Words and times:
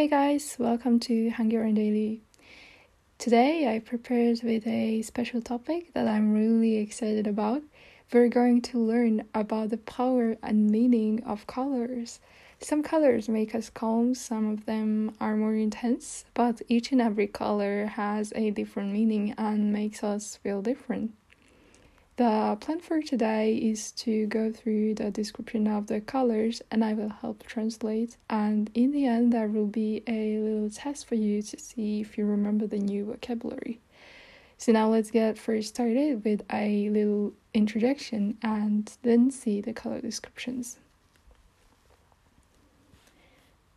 Hey 0.00 0.08
guys, 0.08 0.56
welcome 0.58 0.98
to 1.00 1.28
Hungarian 1.28 1.74
Daily. 1.74 2.22
Today 3.18 3.70
I 3.70 3.80
prepared 3.80 4.42
with 4.42 4.66
a 4.66 5.02
special 5.02 5.42
topic 5.42 5.92
that 5.92 6.08
I'm 6.08 6.32
really 6.32 6.76
excited 6.76 7.26
about. 7.26 7.60
We're 8.10 8.28
going 8.28 8.62
to 8.62 8.78
learn 8.78 9.24
about 9.34 9.68
the 9.68 9.76
power 9.76 10.38
and 10.42 10.70
meaning 10.70 11.22
of 11.24 11.46
colors. 11.46 12.18
Some 12.60 12.82
colors 12.82 13.28
make 13.28 13.54
us 13.54 13.68
calm, 13.68 14.14
some 14.14 14.50
of 14.50 14.64
them 14.64 15.14
are 15.20 15.36
more 15.36 15.54
intense, 15.54 16.24
but 16.32 16.62
each 16.66 16.92
and 16.92 17.02
every 17.02 17.26
color 17.26 17.84
has 17.84 18.32
a 18.34 18.52
different 18.52 18.92
meaning 18.94 19.34
and 19.36 19.70
makes 19.70 20.02
us 20.02 20.36
feel 20.36 20.62
different. 20.62 21.12
The 22.20 22.58
plan 22.60 22.80
for 22.80 23.00
today 23.00 23.56
is 23.56 23.92
to 23.92 24.26
go 24.26 24.52
through 24.52 24.96
the 24.96 25.10
description 25.10 25.66
of 25.66 25.86
the 25.86 26.02
colors 26.02 26.60
and 26.70 26.84
I 26.84 26.92
will 26.92 27.08
help 27.08 27.46
translate. 27.46 28.18
And 28.28 28.70
in 28.74 28.92
the 28.92 29.06
end, 29.06 29.32
there 29.32 29.48
will 29.48 29.68
be 29.68 30.02
a 30.06 30.36
little 30.36 30.68
test 30.68 31.06
for 31.06 31.14
you 31.14 31.40
to 31.40 31.58
see 31.58 32.02
if 32.02 32.18
you 32.18 32.26
remember 32.26 32.66
the 32.66 32.76
new 32.76 33.06
vocabulary. 33.06 33.80
So 34.58 34.70
now 34.70 34.90
let's 34.90 35.10
get 35.10 35.38
first 35.38 35.70
started 35.70 36.22
with 36.22 36.42
a 36.52 36.90
little 36.90 37.32
introduction 37.54 38.36
and 38.42 38.92
then 39.00 39.30
see 39.30 39.62
the 39.62 39.72
color 39.72 40.02
descriptions. 40.02 40.76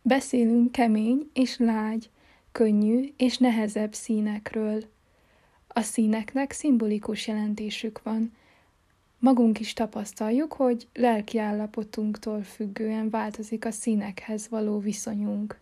Beszélünk 0.02 0.72
kemény 0.72 1.30
és 1.32 1.58
lágy, 1.58 2.10
könnyű 2.52 3.12
és 3.16 3.38
nehezebb 3.38 3.94
színekről. 3.94 4.92
A 5.76 5.80
színeknek 5.80 6.52
szimbolikus 6.52 7.26
jelentésük 7.26 8.02
van. 8.02 8.32
Magunk 9.18 9.60
is 9.60 9.72
tapasztaljuk, 9.72 10.52
hogy 10.52 10.88
lelki 10.92 11.38
állapotunktól 11.38 12.42
függően 12.42 13.10
változik 13.10 13.64
a 13.64 13.70
színekhez 13.70 14.48
való 14.48 14.78
viszonyunk. 14.78 15.60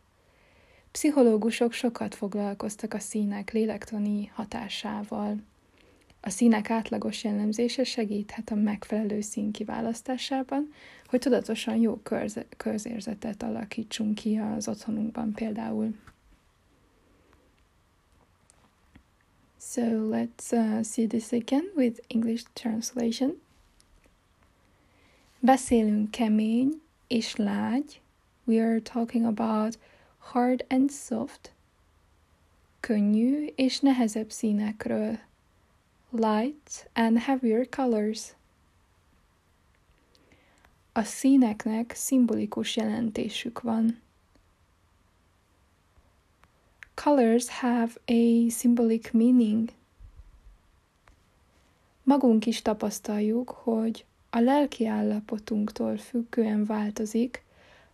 Pszichológusok 0.91 1.73
sokat 1.73 2.15
foglalkoztak 2.15 2.95
a 2.95 2.99
színek 2.99 3.53
lélektani 3.53 4.31
hatásával. 4.35 5.37
A 6.21 6.31
színek 6.31 6.71
átlagos 6.71 7.25
jellemzése 7.25 7.85
segíthet 7.85 8.51
a 8.51 8.55
megfelelő 8.55 9.21
szín 9.21 9.53
kiválasztásában, 9.53 10.73
hogy 11.07 11.21
tudatosan 11.21 11.77
jó 11.77 11.97
körze- 11.97 12.47
közérzetet 12.57 13.43
alakítsunk 13.43 14.15
ki 14.15 14.37
az 14.37 14.69
otthonunkban 14.69 15.33
például. 15.33 15.95
So 19.75 20.07
let's 20.11 20.53
uh, 20.53 20.83
see 20.83 21.07
this 21.07 21.33
again 21.33 21.71
with 21.75 21.99
English 22.11 22.45
translation. 22.55 23.41
Beszélünk 25.41 26.11
kemény 26.11 26.83
és 27.07 27.37
lágy. 27.37 28.01
We 28.45 28.61
are 28.61 28.81
talking 28.81 29.25
about 29.25 29.79
hard 30.19 30.65
and 30.69 30.91
soft. 30.91 31.53
Könnyű 32.81 33.47
és 33.55 33.81
nehezebb 33.81 34.31
színekről. 34.31 35.19
Light 36.11 36.91
and 36.93 37.19
heavier 37.19 37.69
colors. 37.69 38.35
A 40.93 41.03
színeknek 41.03 41.93
szimbolikus 41.95 42.77
jelentésük 42.77 43.61
van. 43.61 44.01
Colors 47.05 47.49
have 47.49 47.99
a 48.07 48.49
symbolic 48.49 49.13
meaning. 49.13 49.73
Magunk 52.05 52.47
is 52.47 52.63
tapasztaljuk, 52.63 53.51
hogy 53.51 54.05
a 54.31 54.39
lelki 54.39 54.87
állapotunktól 54.87 55.97
függően 55.97 56.65
változik 56.65 57.43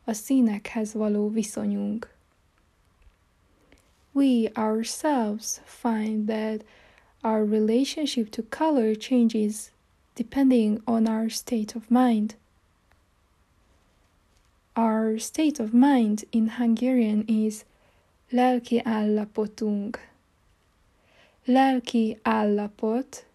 a 0.05 0.13
színekhez 0.13 0.93
való 0.93 1.29
viszonyunk. 1.29 2.15
We 4.13 4.51
ourselves 4.55 5.61
find 5.65 6.27
that 6.27 6.65
our 7.23 7.49
relationship 7.49 8.29
to 8.29 8.43
color 8.49 8.97
changes 8.97 9.55
depending 10.15 10.81
on 10.85 11.07
our 11.07 11.31
state 11.31 11.75
of 11.77 11.83
mind. 11.89 12.37
Our 14.75 15.19
state 15.19 15.63
of 15.63 15.71
mind 15.73 16.27
in 16.31 16.49
Hungarian 16.49 17.25
is 17.27 17.65
lelki 18.31 18.81
állapotunk. 18.85 20.09
Lelki 21.45 22.19
állapot. 22.23 23.27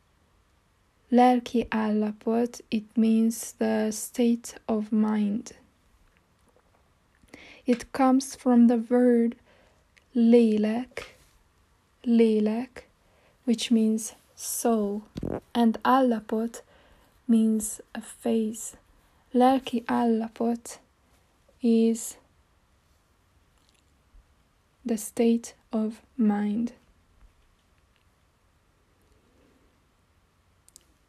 Lelki 1.10 1.66
állapot, 1.70 2.64
it 2.68 2.96
means 2.96 3.52
the 3.58 3.92
state 3.92 4.62
of 4.66 4.90
mind. 4.90 5.56
It 7.66 7.92
comes 7.92 8.36
from 8.36 8.68
the 8.68 8.84
word 8.90 9.36
lélek, 10.16 11.16
lélek, 12.04 12.88
which 13.44 13.70
means 13.70 14.16
soul, 14.36 15.04
and 15.52 15.80
állapot 15.82 16.64
means 17.26 17.80
a 17.92 18.02
face. 18.02 18.78
Lelki 19.32 19.84
állapot 19.86 20.80
is 21.60 22.18
the 24.86 24.98
state 24.98 25.56
of 25.70 26.02
mind. 26.16 26.74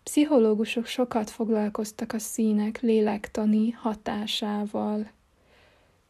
Pszichológusok 0.02 0.86
sokat 0.86 1.30
foglalkoztak 1.30 2.12
a 2.12 2.18
színek 2.18 2.80
lélektani 2.80 3.70
hatásával. 3.70 5.10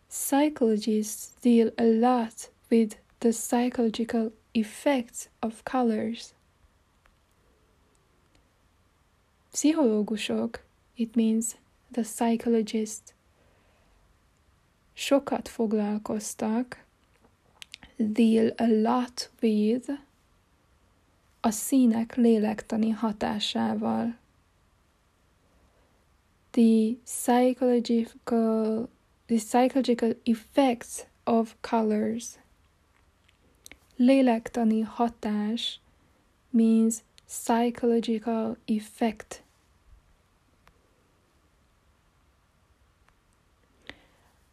Psychologists 0.09 1.29
deal 1.41 1.73
a 1.77 1.83
lot 1.83 2.53
with 2.69 2.97
the 3.19 3.31
psychological 3.31 4.33
effects 4.53 5.29
of 5.41 5.63
colors. 5.63 6.25
Pszichológusok, 9.51 10.65
it 10.95 11.15
means 11.15 11.57
the 11.91 12.03
psychologist, 12.03 13.15
sokat 14.93 15.49
foglalkoztak, 15.49 16.84
deal 17.97 18.53
a 18.57 18.67
lot 18.67 19.31
with 19.41 19.91
a 21.41 21.51
színek 21.51 22.15
lélektani 22.15 22.91
hatásával. 22.91 24.17
The 26.51 26.97
psychological, 27.05 28.89
the 29.27 29.39
psychological 29.39 30.17
effects 30.23 31.07
of 31.25 31.57
colors. 31.61 32.25
Lélektani 33.97 34.81
hatás 34.81 35.81
means 36.51 37.03
psychological 37.27 38.57
effect. 38.65 39.44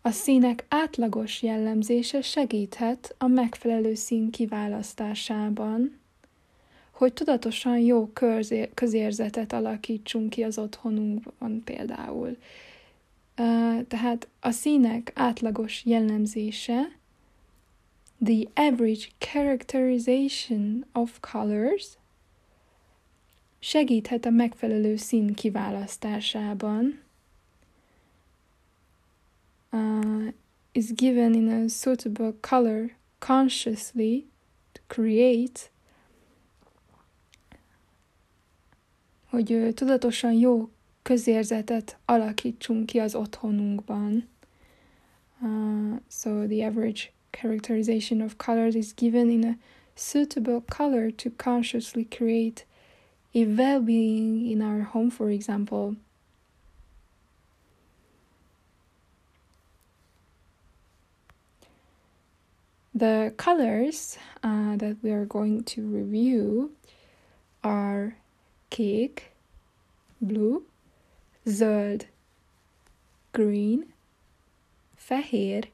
A 0.02 0.10
színek 0.12 0.66
átlagos 0.68 1.42
jellemzése 1.42 2.22
segíthet 2.22 3.16
a 3.18 3.28
megfelelő 3.28 3.94
szín 3.94 4.30
kiválasztásában, 4.30 6.00
hogy 6.92 7.14
tudatosan 7.14 7.78
jó 7.78 8.12
közérzetet 8.74 9.54
alakítsunk 9.54 10.30
ki 10.30 10.44
az 10.44 10.58
otthonunkban 10.58 11.62
például. 11.64 12.38
Tehát 13.88 14.28
a 14.40 14.52
színek 14.52 15.12
átlagos 15.16 15.86
jellemzése, 15.86 17.00
the 18.24 18.44
average 18.54 19.06
characterization 19.18 20.86
of 20.94 21.20
colors, 21.32 21.88
segíthet 23.60 24.26
a 24.26 24.30
megfelelő 24.30 24.96
szín 24.96 25.34
kiválasztásában, 25.34 27.00
uh, 29.74 30.32
is 30.74 30.92
given 30.92 31.34
in 31.36 31.48
a 31.50 31.70
suitable 31.70 32.34
color 32.42 32.92
consciously 33.20 34.28
to 34.74 34.82
create, 34.88 35.70
hogy 39.26 39.72
tudatosan 39.74 40.34
jó 40.34 40.70
közérzetet 41.02 41.98
alakítsunk 42.06 42.86
ki 42.86 43.00
az 43.00 43.16
otthonunkban. 43.16 44.28
Uh, 45.42 46.00
so 46.08 46.48
the 46.48 46.66
average 46.66 47.12
characterization 47.32 48.22
of 48.22 48.38
colors 48.38 48.76
is 48.76 48.94
given 48.96 49.30
in 49.30 49.44
a 49.44 49.58
suitable 49.96 50.62
color 50.78 51.12
to 51.12 51.30
consciously 51.36 52.06
create 52.06 52.66
a 53.34 53.46
well 53.46 53.82
being 53.82 54.46
in 54.46 54.62
our 54.62 54.82
home, 54.82 55.10
for 55.10 55.30
example. 55.30 55.96
The 62.94 63.34
colors 63.38 64.18
uh, 64.44 64.76
that 64.76 64.98
we 65.02 65.12
are 65.12 65.24
going 65.24 65.64
to 65.64 65.82
review 65.82 66.72
are 67.64 68.18
kék, 68.70 69.32
blue, 70.20 70.66
zöld, 71.46 72.04
green, 73.32 73.94
fehér, 74.98 75.68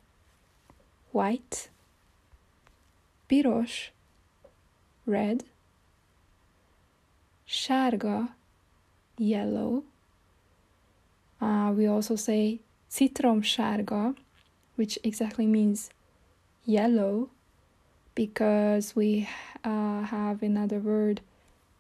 white, 1.12 1.70
piros, 3.28 3.90
red, 5.08 5.44
sárga, 7.48 8.30
yellow. 9.18 9.84
Uh, 11.42 11.74
we 11.76 11.88
also 11.88 12.16
say 12.16 12.60
citrom 12.92 13.42
sárga, 13.42 14.16
which 14.76 15.00
exactly 15.04 15.48
means 15.48 15.90
yellow 16.68 17.30
because 18.14 18.94
we 18.96 19.28
uh, 19.64 20.02
have 20.02 20.44
another 20.44 20.80
word 20.80 21.22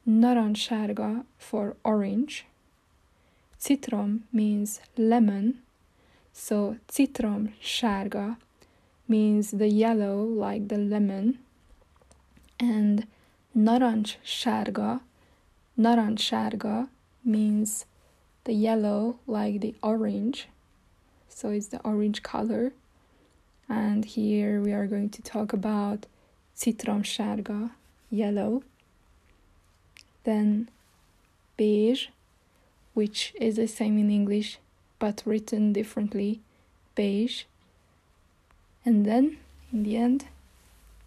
narancssárga 0.07 1.25
for 1.37 1.75
orange. 1.83 2.45
Citrom 3.59 4.21
means 4.31 4.79
lemon, 4.97 5.59
so 6.31 6.77
citrom 6.87 7.51
sárga 7.61 8.37
means 9.07 9.51
the 9.51 9.67
yellow 9.67 10.23
like 10.23 10.69
the 10.69 10.77
lemon, 10.77 11.39
and 12.59 13.05
narancssárga, 13.55 15.01
narancssárga 15.77 16.87
means 17.25 17.85
the 18.45 18.53
yellow 18.53 19.19
like 19.27 19.59
the 19.59 19.75
orange, 19.83 20.47
so 21.27 21.49
it's 21.49 21.67
the 21.67 21.81
orange 21.81 22.23
color. 22.23 22.71
And 23.69 24.05
here 24.05 24.61
we 24.61 24.71
are 24.71 24.87
going 24.87 25.09
to 25.09 25.21
talk 25.21 25.53
about 25.53 26.05
citron 26.55 27.03
citromsárga, 27.03 27.71
yellow. 28.09 28.63
Then 30.23 30.69
beige, 31.57 32.07
which 32.93 33.33
is 33.39 33.57
the 33.57 33.67
same 33.67 33.97
in 33.97 34.09
English 34.09 34.59
but 34.99 35.21
written 35.25 35.73
differently, 35.73 36.41
beige. 36.95 37.43
And 38.85 39.05
then 39.05 39.37
in 39.71 39.83
the 39.83 39.97
end, 39.97 40.25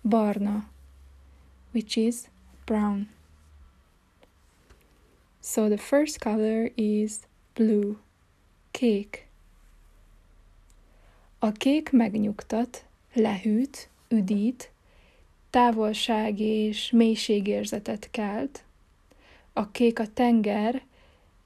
barna, 0.07 0.67
which 1.73 1.97
is 1.97 2.29
brown. 2.67 3.09
So 5.41 5.69
the 5.69 5.79
first 5.79 6.21
color 6.21 6.71
is 6.77 7.27
blue, 7.55 7.99
kék. 8.75 9.30
A 11.43 11.53
kék 11.53 11.91
megnyugtat, 11.91 12.85
lehűt, 13.13 13.89
üdít, 14.09 14.71
távolság 15.51 16.41
és 16.41 16.91
mélységérzetet 16.91 18.11
kelt. 18.11 18.65
A 19.53 19.71
kék 19.71 19.99
a 19.99 20.13
tenger 20.13 20.83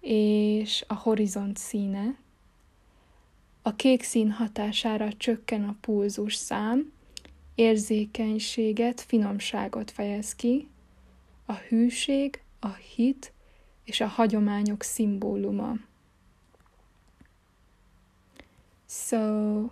és 0.01 0.85
a 0.89 0.95
horizont 0.95 1.57
színe. 1.57 2.17
A 3.63 3.77
kék 3.77 4.03
szín 4.03 4.31
hatására 4.31 5.13
csökken 5.13 5.65
a 5.65 5.77
pulzus 5.81 6.35
szám, 6.35 6.93
érzékenységet, 7.55 9.01
finomságot 9.01 9.91
fejez 9.91 10.35
ki, 10.35 10.69
a 11.47 11.53
hűség, 11.53 12.43
a 12.61 12.73
hit 12.73 13.33
és 13.85 14.01
a 14.01 14.07
hagyományok 14.07 14.83
szimbóluma. 14.83 15.73
So, 18.89 19.71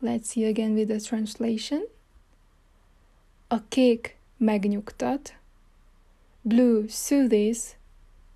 let's 0.00 0.30
see 0.30 0.44
again 0.44 0.74
with 0.74 0.88
the 0.88 1.00
translation. 1.00 1.86
A 3.50 3.60
kék 3.68 4.16
megnyugtat, 4.36 5.34
blue 6.42 6.88
soothes, 6.88 7.76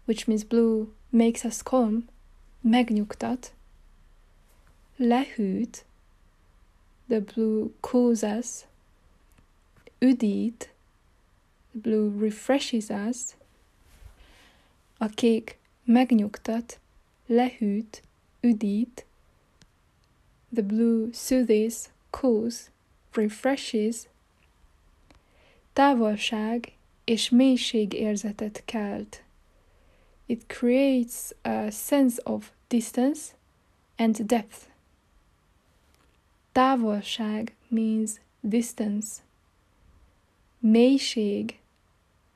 which 0.04 0.26
means 0.26 0.44
blue 0.44 0.88
makes 1.10 1.44
us 1.44 1.62
calm, 1.62 2.08
megnyugtat, 2.60 3.52
lehűt, 4.96 5.84
the 7.08 7.20
blue 7.20 7.72
cools 7.80 8.22
us, 8.22 8.64
üdít, 10.00 10.70
the 11.72 11.78
blue 11.78 12.18
refreshes 12.18 12.90
us, 12.90 13.34
a 14.98 15.06
kék 15.06 15.58
megnyugtat, 15.84 16.78
lehűt, 17.26 18.02
üdít, 18.40 19.04
the 20.52 20.62
blue 20.62 21.12
soothes, 21.12 21.90
cools, 22.10 22.70
refreshes, 23.12 24.08
távolság 25.72 26.72
és 27.04 27.30
mélység 27.30 27.92
érzetet 27.92 28.62
kelt. 28.64 29.22
It 30.26 30.46
creates 30.46 31.30
a 31.42 31.70
sense 31.70 32.20
of 32.24 32.52
distance 32.68 33.20
and 33.96 34.16
depth. 34.26 34.56
Távolság 36.52 37.54
means 37.68 38.10
distance. 38.40 39.22
Mélység 40.58 41.58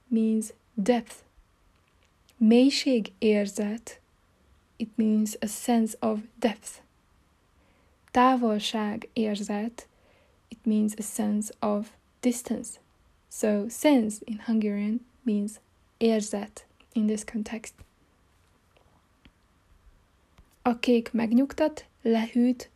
means 0.09 0.53
depth. 0.75 1.15
Mélység 2.37 3.13
érzet, 3.19 4.01
it 4.77 4.97
means 4.97 5.37
a 5.41 5.47
sense 5.47 5.97
of 6.01 6.21
depth. 6.39 6.86
Távolság 8.17 9.09
érzet, 9.13 9.89
it 10.49 10.59
means 10.65 10.93
a 10.99 11.03
sense 11.03 11.55
of 11.59 11.91
distance. 12.21 12.81
So 13.31 13.69
sense 13.69 14.23
in 14.25 14.41
Hungarian 14.47 15.07
means 15.23 15.53
érzet 15.97 16.67
in 16.93 17.07
this 17.07 17.25
context. 17.25 17.75
A 20.63 20.79
kék 20.79 21.13
megnyugtat, 21.13 21.85
lehűt, 22.03 22.71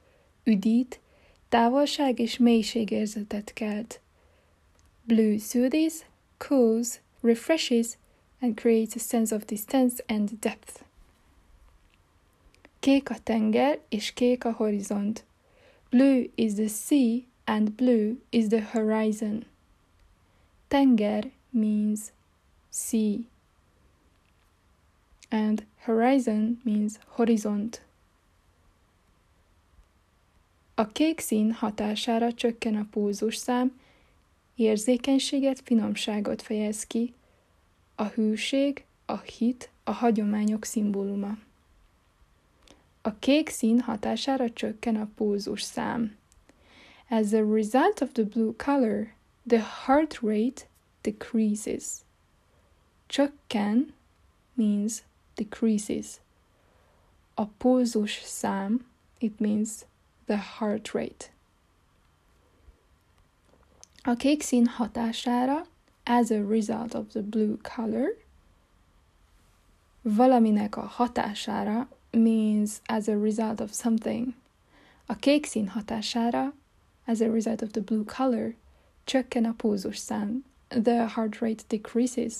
üdít, 0.45 1.01
távolság 1.49 2.19
és 2.19 2.37
mélységérzetet 2.37 3.53
kelt. 3.53 4.01
Blue 5.03 5.39
soothes, 5.39 5.95
cools, 6.37 7.01
refreshes, 7.21 7.87
and 8.41 8.55
creates 8.55 8.95
a 8.95 8.99
sense 8.99 9.35
of 9.35 9.45
distance 9.45 10.05
and 10.07 10.31
depth. 10.39 10.81
Kék 12.81 13.11
a 13.11 13.17
tenger 13.23 13.81
és 13.89 14.13
kék 14.13 14.45
a 14.45 14.53
horizont. 14.53 15.29
Blue 15.91 16.31
is 16.37 16.55
the 16.55 16.69
sea 16.69 17.27
and 17.45 17.77
blue 17.77 18.17
is 18.31 18.49
the 18.49 18.61
horizon. 18.61 19.45
Tenger 20.69 21.31
means 21.51 22.13
sea 22.69 23.27
and 25.31 25.67
horizon 25.85 26.61
means 26.65 26.99
horizont. 27.07 27.83
A 30.75 30.87
kék 30.87 31.21
szín 31.21 31.53
hatására 31.53 32.35
csökken 32.35 32.77
a 32.77 32.87
pulzusszám, 32.91 33.81
érzékenységet, 34.55 35.61
finomságot 35.65 36.43
fejez 36.43 36.85
ki, 36.85 37.15
a 37.95 38.05
hűség, 38.05 38.85
a 39.07 39.19
hit, 39.19 39.71
a 39.85 39.91
hagyományok 39.91 40.65
szimbóluma. 40.65 41.39
A 43.03 43.19
kék 43.19 43.49
szín 43.49 43.81
hatására 43.81 44.51
csökken 44.51 44.97
a 44.97 45.09
pulzusszám. 45.15 46.17
As 47.09 47.33
a 47.33 47.55
result 47.55 48.01
of 48.01 48.13
the 48.13 48.23
blue 48.23 48.53
color, 48.57 49.13
the 49.47 49.63
heart 49.87 50.21
rate 50.23 50.63
decreases. 51.01 51.85
Csökken 53.07 53.95
means 54.55 55.03
decreases. 55.35 56.07
A 57.35 57.45
pulzus 57.45 58.21
szám, 58.25 58.87
it 59.19 59.39
means 59.39 59.71
the 60.25 60.39
heart 60.59 60.93
rate. 60.93 61.27
A 64.03 64.15
kék 64.15 64.43
szín 64.43 64.67
hatására, 64.67 65.67
as 66.05 66.31
a 66.31 66.49
result 66.49 66.95
of 66.95 67.07
the 67.09 67.21
blue 67.21 67.57
color, 67.75 68.19
valaminek 70.03 70.77
a 70.77 70.81
hatására 70.81 71.89
means 72.11 72.81
as 72.87 73.09
a 73.09 73.17
result 73.17 73.61
of 73.61 73.73
something. 73.73 74.35
A 75.07 75.17
kék 75.17 75.47
szín 75.47 75.69
hatására, 75.69 76.55
as 77.05 77.21
a 77.21 77.33
result 77.33 77.63
of 77.63 77.71
the 77.71 77.81
blue 77.81 78.05
color, 78.05 78.55
csökken 79.05 79.45
a. 79.45 80.45
The 80.69 81.09
heart 81.09 81.39
rate 81.39 81.63
decreases. 81.69 82.35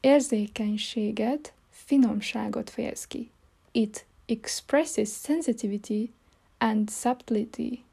Érzékenységet, 0.00 1.52
finomságot 1.70 2.70
fejez 2.70 3.06
ki. 3.06 3.30
It 3.72 4.06
expresses 4.26 5.08
sensitivity 5.08 6.10
and 6.58 6.90
subtlety. 6.90 7.86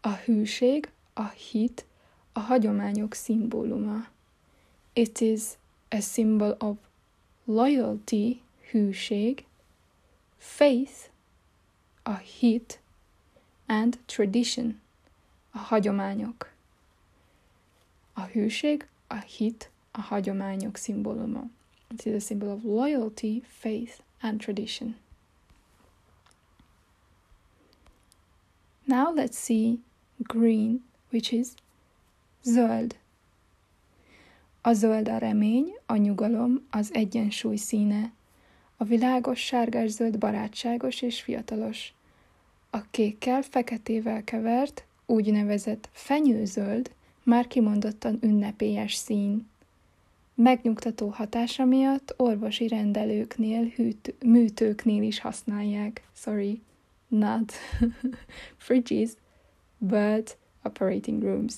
a 0.00 0.14
hűség, 0.14 0.90
a 1.14 1.28
hit, 1.28 1.84
a 2.32 2.40
hagyományok 2.40 3.14
szimbóluma. 3.14 4.06
It 4.92 5.20
is 5.20 5.42
a 5.90 6.00
symbol 6.00 6.56
of 6.58 6.76
loyalty, 7.44 8.42
hűség, 8.70 9.46
faith, 10.38 11.10
a 12.02 12.16
hit, 12.16 12.80
and 13.66 13.98
tradition, 14.06 14.80
a 15.50 15.58
hagyományok. 15.58 16.52
A 18.12 18.20
hűség, 18.20 18.88
a 19.06 19.14
hit, 19.14 19.70
a 19.90 20.00
hagyományok 20.00 20.76
szimbóluma. 20.76 21.44
It 21.90 22.04
is 22.04 22.14
a 22.14 22.20
symbol 22.20 22.48
of 22.48 22.64
loyalty, 22.64 23.42
faith, 23.46 24.00
and 24.20 24.40
tradition. 24.40 24.96
Now 28.84 29.12
let's 29.14 29.36
see 29.36 29.80
green, 30.18 30.84
which 31.10 31.32
is 31.32 31.54
zöld. 32.42 32.96
A 34.68 34.72
zöld 34.72 35.08
a 35.08 35.18
remény, 35.18 35.74
a 35.86 35.96
nyugalom, 35.96 36.66
az 36.70 36.90
egyensúly 36.92 37.56
színe. 37.56 38.12
A 38.76 38.84
világos 38.84 39.38
sárgás-zöld 39.38 40.18
barátságos 40.18 41.02
és 41.02 41.22
fiatalos. 41.22 41.94
A 42.70 42.80
kékkel, 42.90 43.42
feketével 43.42 44.24
kevert, 44.24 44.84
úgynevezett 45.06 45.88
fenyőzöld, 45.92 46.90
már 47.22 47.46
kimondottan 47.46 48.18
ünnepélyes 48.20 48.94
szín. 48.94 49.48
Megnyugtató 50.34 51.08
hatása 51.08 51.64
miatt 51.64 52.14
orvosi 52.16 52.68
rendelőknél, 52.68 53.64
hűt, 53.64 54.14
műtőknél 54.24 55.02
is 55.02 55.20
használják. 55.20 56.02
Sorry, 56.12 56.60
not 57.06 57.52
fridges, 58.66 59.10
but 59.78 60.36
operating 60.62 61.22
rooms. 61.22 61.54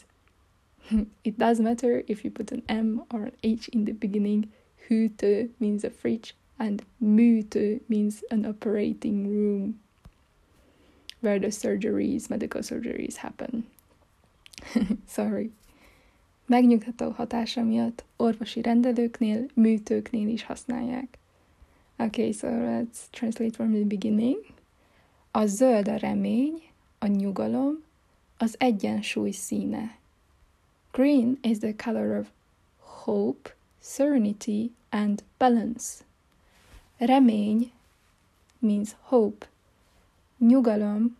it 1.24 1.38
does 1.38 1.60
matter 1.60 2.02
if 2.06 2.24
you 2.24 2.30
put 2.30 2.52
an 2.52 2.62
M 2.68 3.02
or 3.12 3.22
an 3.22 3.32
H 3.42 3.68
in 3.68 3.84
the 3.84 3.92
beginning. 3.92 4.48
Hűtő 4.88 5.50
means 5.56 5.84
a 5.84 5.90
fridge, 5.90 6.34
and 6.56 6.82
műtő 6.96 7.80
means 7.86 8.22
an 8.30 8.44
operating 8.44 9.26
room 9.26 9.80
where 11.20 11.38
the 11.38 11.50
surgeries, 11.50 12.28
medical 12.28 12.62
surgeries 12.62 13.16
happen. 13.16 13.66
Sorry. 15.06 15.50
Megnyugtató 16.46 17.10
hatása 17.10 17.62
miatt 17.62 18.04
orvosi 18.16 18.62
rendelőknél, 18.62 19.46
műtőknél 19.54 20.28
is 20.28 20.42
használják. 20.42 21.18
Okay, 21.96 22.32
so 22.32 22.48
let's 22.48 23.10
translate 23.10 23.52
from 23.52 23.72
the 23.72 23.84
beginning. 23.84 24.38
A 25.30 25.46
zöld 25.46 25.88
a 25.88 25.96
remény, 25.96 26.62
a 26.98 27.06
nyugalom, 27.06 27.82
az 28.36 28.54
egyensúly 28.58 29.30
színe. 29.30 29.99
Green 30.92 31.38
is 31.44 31.60
the 31.60 31.72
color 31.72 32.16
of 32.16 32.32
hope, 32.80 33.50
serenity, 33.80 34.72
and 34.90 35.22
balance. 35.38 36.02
Remény 37.00 37.70
means 38.60 38.96
hope. 39.02 39.46
Nyugalom 40.42 41.12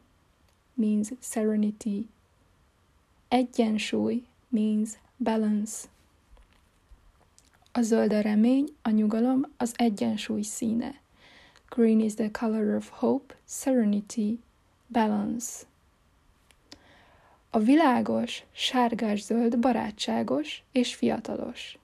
means 0.77 1.12
serenity. 1.21 2.09
Egyensúly 3.31 4.25
means 4.50 4.99
balance. 5.21 5.89
A 7.73 7.83
zöld 7.83 8.12
a 8.12 8.23
remény, 8.23 8.69
a 8.83 8.91
nyugalom, 8.91 9.47
az 9.57 9.75
egyensúly 9.77 10.43
színe. 10.43 11.00
Green 11.69 12.00
is 12.00 12.15
the 12.15 12.31
color 12.31 12.75
of 12.75 12.89
hope, 12.89 13.35
serenity, 13.47 14.41
balance. 14.89 15.70
A 17.52 17.59
világos, 17.59 18.45
sárgás-zöld 18.52 19.59
barátságos 19.59 20.62
és 20.73 20.95
fiatalos. 20.95 21.78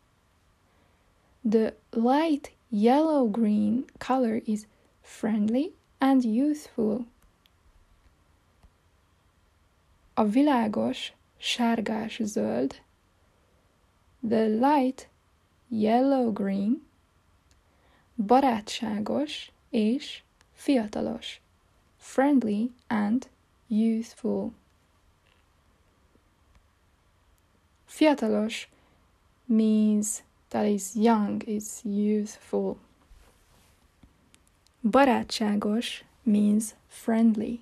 The 1.50 1.76
light 1.90 2.52
yellow-green 2.68 3.84
color 3.98 4.40
is 4.44 4.60
friendly 5.00 5.74
and 5.98 6.24
youthful. 6.24 7.06
A 10.14 10.24
világos, 10.24 11.12
sárgás-zöld, 11.36 12.82
the 14.28 14.46
light 14.46 15.08
yellow-green, 15.68 16.86
barátságos 18.14 19.52
és 19.70 20.22
fiatalos, 20.52 21.40
friendly 21.96 22.70
and 22.86 23.28
youthful. 23.66 24.52
Fiatalos 27.96 28.66
means 29.46 30.22
that 30.48 30.66
is 30.66 30.94
young, 30.94 31.42
is 31.46 31.80
youthful. 31.82 32.76
Barátságos 34.82 36.04
means 36.22 36.74
friendly. 36.88 37.60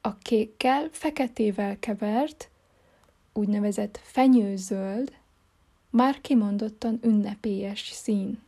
A 0.00 0.18
kékkel, 0.18 0.88
feketével 0.92 1.78
kevert, 1.78 2.48
úgynevezett 3.32 4.00
fenyőzöld, 4.02 5.12
már 5.90 6.20
kimondottan 6.20 6.98
ünnepélyes 7.02 7.90
szín. 7.90 8.42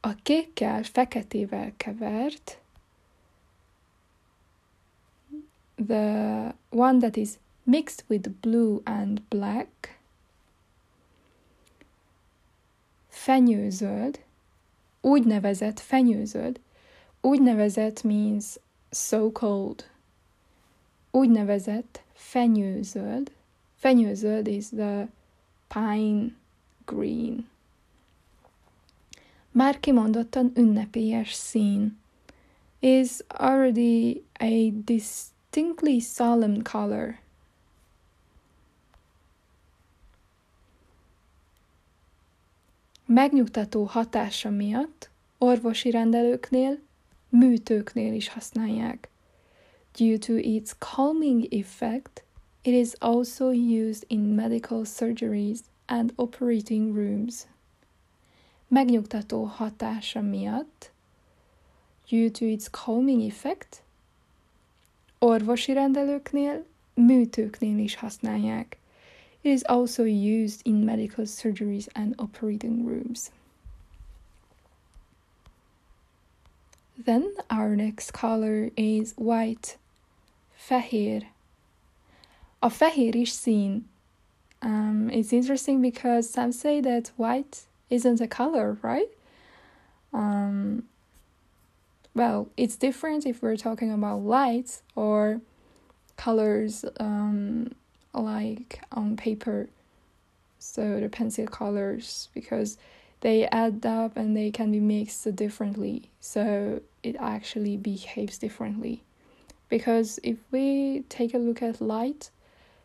A 0.00 0.14
kékkel, 0.14 0.82
feketével 0.82 1.72
kevert 1.76 2.58
the 5.86 6.54
one 6.70 6.98
that 7.00 7.16
is 7.16 7.38
mixed 7.64 8.04
with 8.08 8.40
blue 8.40 8.82
and 8.84 9.20
black, 9.28 9.98
fenyőzöld, 13.08 14.20
úgynevezett 15.00 15.80
fenyőzöld, 15.80 16.60
úgynevezett 17.20 18.02
means 18.02 18.58
so-called, 18.90 19.84
úgynevezett 21.10 22.02
fenyőzöld, 22.12 23.32
fenyőzöld 23.76 24.46
is 24.46 24.68
the 24.68 25.08
pine 25.68 26.32
green. 26.84 27.48
Már 29.52 29.80
kimondottan 29.80 30.52
ünnepélyes 30.54 31.32
szín. 31.32 31.98
Is 32.78 33.18
already 33.28 34.24
a 34.38 34.70
dis 34.84 35.04
distinctly 35.50 35.98
solemn 35.98 36.62
color. 36.62 37.18
Megnyugtató 43.06 43.84
hatása 43.84 44.50
miatt 44.50 45.10
orvosi 45.38 45.90
rendelőknél, 45.90 46.78
műtőknél 47.28 48.14
is 48.14 48.28
használják. 48.28 49.08
Due 49.96 50.18
to 50.18 50.36
its 50.36 50.72
calming 50.78 51.52
effect, 51.52 52.24
it 52.62 52.74
is 52.74 52.92
also 52.98 53.50
used 53.50 54.04
in 54.06 54.20
medical 54.20 54.84
surgeries 54.84 55.58
and 55.86 56.12
operating 56.16 56.94
rooms. 56.94 57.46
Megnyugtató 58.68 59.44
hatása 59.44 60.20
miatt, 60.20 60.92
due 62.08 62.30
to 62.30 62.44
its 62.44 62.68
calming 62.70 63.22
effect, 63.22 63.82
Orvosi 65.22 65.72
rendelőknél, 65.72 66.64
műtőknél 66.94 67.78
is 67.78 67.94
használják. 67.94 68.76
It 69.42 69.52
is 69.52 69.62
also 69.62 70.02
used 70.04 70.60
in 70.64 70.84
medical 70.84 71.26
surgeries 71.26 71.86
and 71.94 72.14
operating 72.16 72.86
rooms. 72.86 73.30
Then 77.04 77.32
our 77.48 77.74
next 77.76 78.12
color 78.12 78.70
is 78.74 79.14
white, 79.16 79.78
fehér. 80.54 81.24
A 82.58 82.68
fehér 82.68 83.14
is 83.14 83.30
szín. 83.30 83.82
Um, 84.62 85.08
it's 85.10 85.32
interesting 85.32 85.80
because 85.80 86.28
some 86.28 86.52
say 86.52 86.80
that 86.80 87.12
white 87.16 87.60
isn't 87.88 88.20
a 88.20 88.28
color, 88.28 88.76
right? 88.82 89.08
Um, 90.12 90.89
well, 92.14 92.48
it's 92.56 92.76
different 92.76 93.26
if 93.26 93.42
we're 93.42 93.56
talking 93.56 93.92
about 93.92 94.20
lights 94.22 94.82
or 94.96 95.40
colors 96.16 96.84
um, 96.98 97.72
like 98.12 98.80
on 98.92 99.16
paper. 99.16 99.68
So 100.58 101.00
the 101.00 101.08
pencil 101.08 101.46
colors, 101.46 102.28
because 102.34 102.76
they 103.20 103.46
add 103.46 103.86
up 103.86 104.16
and 104.16 104.36
they 104.36 104.50
can 104.50 104.72
be 104.72 104.80
mixed 104.80 105.34
differently. 105.36 106.10
So 106.20 106.82
it 107.02 107.16
actually 107.18 107.76
behaves 107.76 108.38
differently. 108.38 109.02
Because 109.68 110.18
if 110.24 110.38
we 110.50 111.04
take 111.08 111.32
a 111.32 111.38
look 111.38 111.62
at 111.62 111.80
light, 111.80 112.30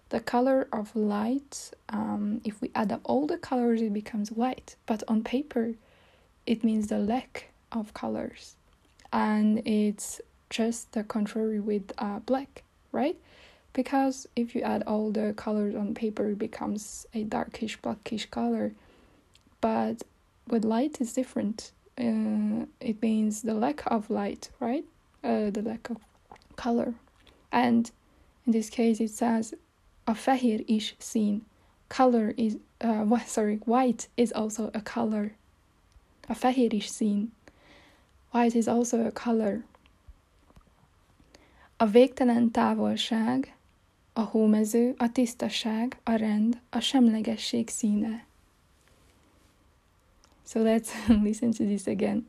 the 0.10 0.20
color 0.20 0.68
of 0.72 0.96
light, 0.96 1.72
um, 1.90 2.42
if 2.44 2.62
we 2.62 2.70
add 2.76 2.92
up 2.92 3.02
all 3.04 3.26
the 3.26 3.40
colors, 3.40 3.82
it 3.82 3.92
becomes 3.92 4.32
white. 4.32 4.76
But 4.86 5.02
on 5.08 5.24
paper, 5.24 5.74
it 6.46 6.64
means 6.64 6.88
the 6.88 7.00
lack 7.00 7.50
of 7.72 7.96
colors 7.96 8.56
and 9.16 9.66
it's 9.66 10.20
just 10.50 10.92
the 10.92 11.02
contrary 11.02 11.62
with 11.62 11.94
uh, 11.98 12.20
black, 12.20 12.64
right? 12.92 13.16
Because 13.72 14.28
if 14.36 14.54
you 14.54 14.62
add 14.62 14.84
all 14.86 15.10
the 15.10 15.34
colors 15.38 15.74
on 15.74 15.94
paper, 15.94 16.32
it 16.32 16.38
becomes 16.38 17.06
a 17.14 17.24
darkish, 17.24 17.78
blackish 17.78 18.26
color. 18.26 18.74
But 19.62 20.04
with 20.50 20.66
light, 20.66 20.98
it's 21.00 21.14
different. 21.14 21.72
Uh, 21.98 22.68
it 22.82 23.02
means 23.02 23.42
the 23.42 23.54
lack 23.54 23.84
of 23.88 24.10
light, 24.10 24.50
right? 24.60 24.84
Uh, 25.24 25.50
the 25.50 25.62
lack 25.62 25.90
of 25.90 25.98
color. 26.58 26.94
And 27.54 27.90
in 28.46 28.52
this 28.52 28.70
case, 28.70 29.00
it 29.00 29.12
says 29.12 29.54
a 30.08 30.14
fehér 30.14 30.66
is 30.68 30.92
szín. 31.00 31.42
Color 31.88 32.34
is, 32.36 32.58
uh, 32.82 33.06
sorry, 33.26 33.62
white 33.64 34.10
is 34.18 34.34
also 34.34 34.72
a 34.74 34.82
color. 34.82 35.36
A 36.28 36.34
fehér 36.34 36.74
is 36.74 36.92
szín. 36.92 37.30
White 38.36 38.58
is 38.58 38.68
also 38.68 39.06
a 39.06 39.12
color. 39.12 39.64
A 41.78 41.86
végtelen 41.86 42.52
távolság, 42.52 43.56
a 44.14 44.20
hómező, 44.20 44.94
a 44.98 45.12
tisztaság, 45.12 45.98
a 46.04 46.12
rend, 46.12 46.60
a 46.70 46.80
semlegesség 46.80 47.70
színe. 47.70 48.26
So 50.46 50.64
let's 50.64 50.90
listen 51.24 51.52
to 51.52 51.64
this 51.64 51.88
again. 51.88 52.28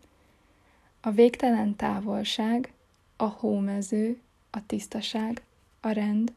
A 1.00 1.10
végtelen 1.10 1.76
távolság, 1.76 2.72
a 3.16 3.24
hómező, 3.24 4.20
a 4.50 4.66
tisztaság, 4.66 5.42
a 5.80 5.88
rend, 5.90 6.32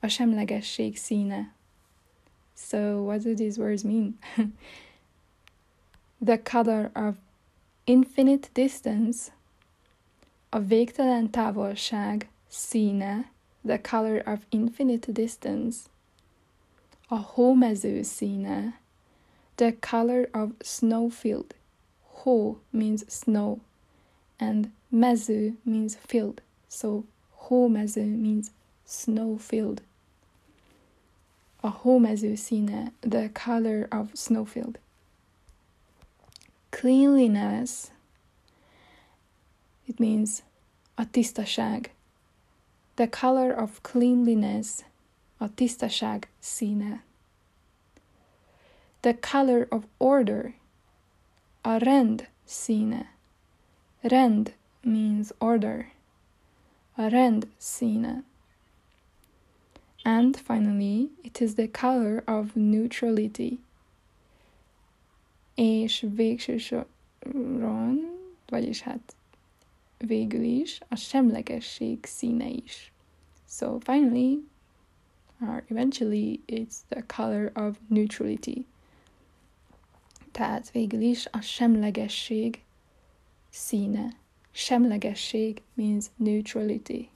a 0.00 0.08
semlegesség 0.08 0.96
színe. 0.96 1.52
So 2.54 2.78
what 2.78 3.22
do 3.22 3.34
these 3.34 3.60
words 3.60 3.82
mean? 3.82 4.18
the 6.24 6.42
color 6.42 6.90
of 6.94 7.14
infinite 7.88 8.48
distance, 8.52 9.32
a 10.48 10.58
végtelen 10.58 11.30
távolság 11.30 12.28
színe, 12.48 13.30
the 13.66 13.80
color 13.80 14.22
of 14.26 14.40
infinite 14.48 15.12
distance, 15.12 15.78
a 17.06 17.16
hómező 17.16 18.02
színe, 18.02 18.80
the 19.54 19.76
color 19.90 20.28
of 20.32 20.50
snowfield. 20.60 21.54
Hó 22.02 22.58
means 22.70 23.02
snow, 23.08 23.58
and 24.38 24.70
mező 24.88 25.58
means 25.62 25.94
field, 26.06 26.42
so 26.70 27.02
hómező 27.30 28.16
means 28.16 28.46
snowfield. 28.86 29.82
A 31.60 31.68
hómező 31.68 32.34
színe, 32.34 32.92
the 33.00 33.30
color 33.44 33.88
of 33.90 34.10
snowfield. 34.14 34.78
Cleanliness, 36.78 37.90
it 39.88 39.98
means 39.98 40.44
a 40.96 41.06
the 42.94 43.08
color 43.08 43.50
of 43.52 43.82
cleanliness, 43.82 44.84
a 45.40 45.48
tisztaság 45.48 46.28
színe. 46.40 47.02
The 49.00 49.14
color 49.14 49.66
of 49.70 49.86
order, 49.98 50.54
a 51.62 51.78
rend 51.78 52.28
színe. 52.46 53.06
Rend 54.02 54.54
means 54.84 55.32
order. 55.40 55.90
A 56.94 57.08
rend 57.08 57.48
színe. 57.58 58.22
And 60.04 60.36
finally, 60.36 61.10
it 61.24 61.40
is 61.40 61.54
the 61.54 61.66
color 61.66 62.22
of 62.24 62.54
neutrality. 62.54 63.58
És 65.60 66.06
végső 66.14 66.58
soron, 66.58 68.18
vagyis 68.46 68.80
hát 68.80 69.16
végül 69.96 70.42
is 70.42 70.78
a 70.88 70.96
semlegesség 70.96 72.04
színe 72.04 72.48
is. 72.48 72.92
So 73.48 73.78
finally, 73.78 74.38
or 75.40 75.64
eventually, 75.68 76.40
it's 76.46 76.76
the 76.88 77.04
color 77.16 77.52
of 77.54 77.78
neutrality. 77.88 78.66
Tehát 80.30 80.70
végül 80.70 81.00
is 81.00 81.26
a 81.26 81.40
semlegesség 81.40 82.62
színe. 83.50 84.16
Semlegesség 84.50 85.62
means 85.74 86.06
neutrality. 86.16 87.08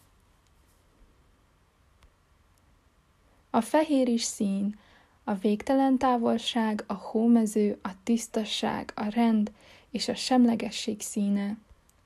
A 3.51 3.61
fehér 3.61 4.09
is 4.09 4.23
szín, 4.23 4.79
a 5.25 5.35
végtelen 5.35 5.99
távolság, 5.99 6.85
a 6.87 6.93
hómező, 6.93 7.79
a 7.83 7.91
tisztaság, 8.03 8.93
a 8.95 9.09
rend 9.09 9.53
és 9.91 10.09
a 10.09 10.15
semlegesség 10.15 11.01
színe. 11.01 11.57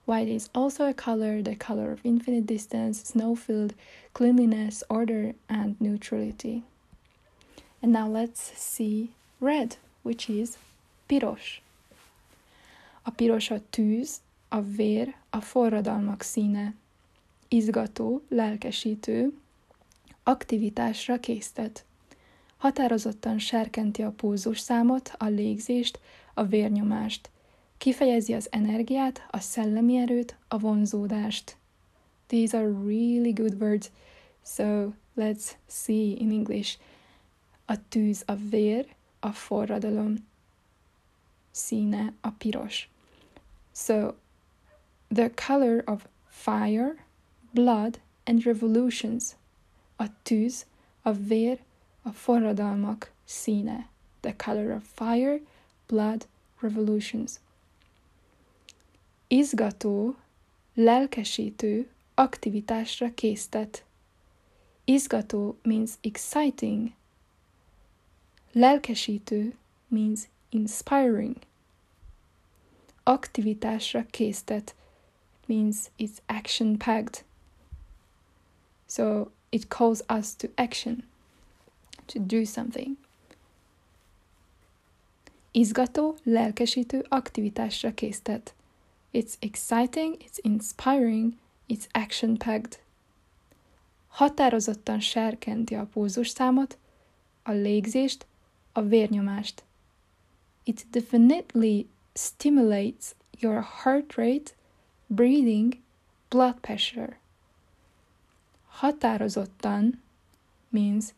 White 0.04 0.30
is 0.30 0.42
also 0.52 0.84
a 0.84 0.94
color, 0.94 1.42
the 1.42 1.56
color 1.56 1.90
of 1.92 2.04
infinite 2.04 2.44
distance, 2.44 3.04
snow-filled, 3.04 3.74
cleanliness, 4.12 4.82
order, 4.86 5.34
and 5.46 5.80
neutrality. 5.80 6.62
And 7.80 7.92
now 7.92 8.08
let's 8.08 8.52
see 8.54 9.10
red, 9.38 9.78
which 10.02 10.28
is 10.28 10.48
piros. 11.06 11.62
A 13.02 13.10
piros 13.10 13.50
a 13.50 13.60
tűz, 13.70 14.20
a 14.48 14.60
vér, 14.60 15.14
a 15.30 15.40
forradalmak 15.40 16.22
színe. 16.22 16.74
Izgató, 17.48 18.22
lelkesítő, 18.28 19.32
aktivitásra 20.22 21.20
késztet. 21.20 21.84
Határozottan 22.56 23.38
serkenti 23.38 24.02
a 24.02 24.10
pulzusszámot, 24.10 25.12
a 25.18 25.26
légzést, 25.26 25.98
a 26.34 26.44
vérnyomást– 26.44 27.30
Kifejezi 27.78 28.32
az 28.32 28.48
energiát, 28.50 29.26
a 29.30 29.38
szellemi 29.38 29.96
erőt, 29.96 30.36
a 30.48 30.58
vonzódást. 30.58 31.56
These 32.26 32.58
are 32.58 32.66
really 32.66 33.32
good 33.32 33.62
words. 33.62 33.90
So 34.44 34.92
let's 35.16 35.50
see 35.66 36.16
in 36.18 36.30
English. 36.30 36.78
A 37.64 37.88
tűz 37.88 38.22
a 38.26 38.34
vér, 38.34 38.94
a 39.20 39.32
forradalom 39.32 40.14
színe 41.50 42.12
a 42.20 42.30
piros. 42.30 42.88
So 43.72 44.14
the 45.08 45.30
color 45.46 45.82
of 45.86 46.06
fire, 46.28 47.04
blood 47.50 48.00
and 48.24 48.42
revolutions. 48.42 49.24
A 49.96 50.22
tűz, 50.22 50.66
a 51.02 51.12
vér, 51.12 51.58
a 52.06 52.12
forradalmak 52.12 53.12
színe. 53.24 53.88
The 54.20 54.34
color 54.36 54.70
of 54.70 54.82
fire, 54.94 55.40
blood, 55.86 56.26
revolutions 56.60 57.30
izgató, 59.28 60.16
lelkesítő 60.74 61.90
aktivitásra 62.14 63.14
késztet. 63.14 63.84
Izgató 64.84 65.58
means 65.62 65.90
exciting. 66.00 66.92
Lelkesítő 68.52 69.56
means 69.88 70.20
inspiring. 70.48 71.36
Aktivitásra 73.02 74.06
késztet 74.10 74.74
means 75.46 75.76
it's 75.98 76.16
action 76.26 76.76
packed. 76.76 77.24
So 78.88 79.30
it 79.48 79.68
calls 79.68 80.00
us 80.08 80.36
to 80.36 80.48
action, 80.54 81.04
to 82.06 82.18
do 82.18 82.44
something. 82.44 82.96
Izgató, 85.50 86.16
lelkesítő 86.22 87.06
aktivitásra 87.08 87.94
késztet. 87.94 88.54
It's 89.12 89.32
exciting, 89.38 90.16
it's 90.18 90.38
inspiring, 90.42 91.32
it's 91.68 91.84
action-packed. 91.90 92.78
Határozottan 94.08 95.00
serkenti 95.00 95.74
a 95.74 95.86
pulzusszámot, 95.92 96.78
a 97.42 97.50
légzést, 97.50 98.26
a 98.72 98.82
vérnyomást. 98.82 99.64
It 100.64 100.86
definitely 100.90 101.86
stimulates 102.12 103.14
your 103.38 103.62
heart 103.82 104.14
rate, 104.14 104.54
breathing, 105.06 105.78
blood 106.28 106.54
pressure. 106.60 107.18
Határozottan 108.68 110.02
means 110.68 111.14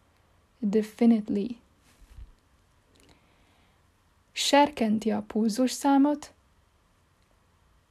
definitely. 0.58 1.58
Serkenti 4.32 5.10
a 5.10 5.20
pulzusszámot, 5.20 6.32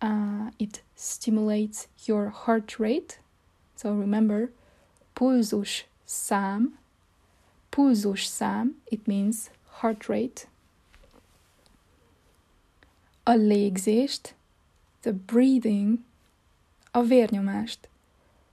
uh, 0.01 0.49
it 0.58 0.84
stimulates 0.95 1.88
your 2.06 2.30
heart 2.30 2.80
rate. 2.80 3.19
So 3.75 3.93
remember, 3.93 4.51
pulzus 5.13 5.86
szám. 6.06 6.77
Pulzus 7.69 8.25
szám, 8.25 8.82
it 8.89 9.08
means 9.08 9.49
heart 9.80 10.08
rate. 10.08 10.47
A 13.23 13.32
légzést, 13.32 14.36
the 15.01 15.12
breathing, 15.12 15.99
a 16.91 17.01
vérnyomást, 17.01 17.89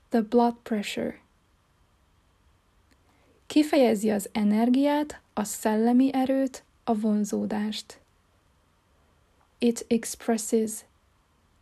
the 0.09 0.21
blood 0.21 0.55
pressure. 0.63 1.19
Kifejezi 3.47 4.11
az 4.11 4.29
energiát, 4.31 5.21
a 5.33 5.43
szellemi 5.43 6.09
erőt, 6.13 6.63
a 6.83 6.93
vonzódást. 6.93 7.99
It 9.57 9.85
expresses 9.87 10.71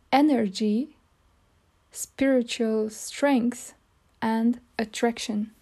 energy, 0.08 0.94
spiritual 1.90 2.88
strength 2.88 3.58
and 4.18 4.60
attraction. 4.76 5.52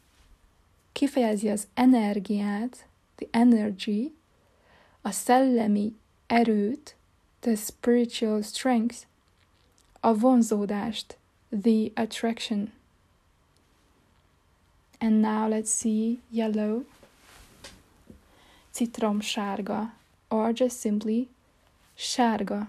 Kifejezi 0.92 1.48
az 1.48 1.66
energiát, 1.74 2.86
the 3.16 3.26
energy, 3.30 4.14
a 5.00 5.10
szellemi 5.10 5.96
erőt, 6.26 6.96
the 7.40 7.54
spiritual 7.54 8.42
strength, 8.42 8.96
a 10.00 10.14
vonzódást, 10.14 11.18
the 11.62 11.90
attraction. 11.94 12.72
And 15.02 15.20
now 15.20 15.48
let's 15.48 15.70
see 15.70 16.20
yellow, 16.30 16.84
citromsárga, 18.72 19.90
or 20.28 20.52
just 20.52 20.78
simply 20.78 21.28
sárga. 21.94 22.68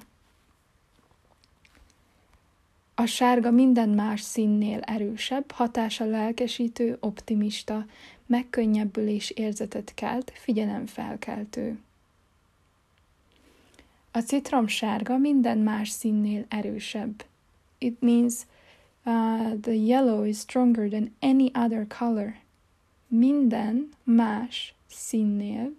A 2.95 3.05
sárga 3.05 3.51
minden 3.51 3.89
más 3.89 4.21
színnél 4.21 4.79
erősebb, 4.79 5.51
hatása 5.51 6.05
lelkesítő, 6.05 6.97
optimista, 6.99 7.85
megkönnyebbülés 8.25 9.29
érzetet 9.29 9.93
kelt, 9.93 10.31
figyelemfelkeltő. 10.35 11.79
A 14.11 14.19
citrom 14.19 14.67
sárga 14.67 15.17
minden 15.17 15.57
más 15.57 15.89
színnél 15.89 16.45
erősebb. 16.49 17.25
It 17.77 18.01
means 18.01 18.33
uh, 19.05 19.55
the 19.61 19.75
yellow 19.75 20.23
is 20.23 20.39
stronger 20.39 20.89
than 20.89 21.11
any 21.21 21.51
other 21.53 21.85
color. 21.85 22.35
Minden 23.07 23.89
más 24.03 24.73
színnél 24.87 25.75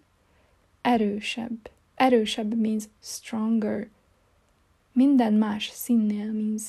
erősebb. 0.82 1.70
Erősebb 1.94 2.54
means 2.54 2.84
stronger. 3.02 3.88
Minden 4.92 5.32
más 5.32 5.68
színnél 5.68 6.32
means 6.32 6.62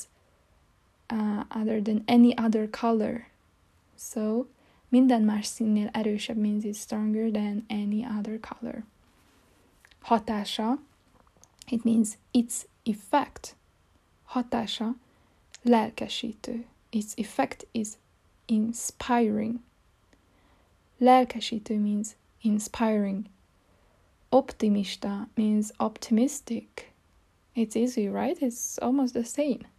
uh, 1.13 1.43
other 1.61 1.81
than 1.81 2.03
any 2.07 2.33
other 2.37 2.69
color. 2.69 3.27
So, 3.97 4.45
minden 4.89 5.21
más 5.21 5.45
színnél 5.45 5.87
erősebb 5.87 6.37
means 6.37 6.63
it's 6.63 6.79
stronger 6.79 7.31
than 7.31 7.65
any 7.69 8.05
other 8.17 8.39
color. 8.39 8.83
Hatása, 10.01 10.79
it 11.69 11.83
means 11.83 12.17
its 12.31 12.65
effect. 12.83 13.55
Hatása, 14.25 14.95
lelkesítő. 15.65 16.65
Its 16.89 17.13
effect 17.15 17.67
is 17.71 17.87
inspiring. 18.45 19.59
Lelkesítő 20.97 21.79
means 21.79 22.07
inspiring. 22.41 23.25
Optimista 24.29 25.27
means 25.35 25.69
optimistic. 25.77 26.67
It's 27.55 27.75
easy, 27.75 28.09
right? 28.09 28.41
It's 28.41 28.77
almost 28.77 29.13
the 29.13 29.23
same. 29.23 29.69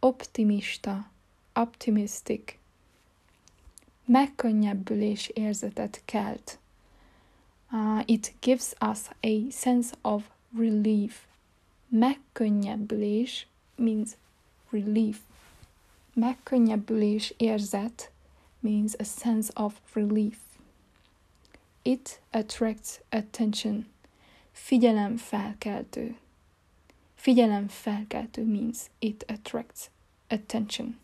Optimista, 0.00 1.10
optimistic. 1.52 2.58
Megkönnyebbülés 4.04 5.28
érzetet 5.28 6.02
kelt. 6.04 6.58
Uh, 7.72 8.02
it 8.06 8.32
gives 8.40 8.74
us 8.80 9.08
a 9.22 9.50
sense 9.50 9.94
of 10.02 10.30
relief. 10.56 11.26
Megkönnyebbülés 11.88 13.46
means 13.76 14.10
relief. 14.70 15.18
Megkönnyebbülés 16.14 17.34
érzet 17.36 18.10
means 18.60 18.94
a 18.98 19.04
sense 19.04 19.52
of 19.54 19.80
relief. 19.92 20.38
It 21.82 22.20
attracts 22.30 23.00
attention. 23.08 23.86
Figyelem 24.52 25.16
felkeltő. 25.16 26.16
Figyelem 27.14 27.68
felkeltő 27.68 28.44
means 28.44 28.78
it 28.98 29.24
attracts 29.28 29.90
attention. 30.28 30.98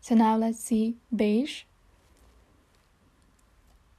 So 0.00 0.14
now 0.14 0.38
let's 0.38 0.64
see 0.64 0.94
beige. 1.08 1.52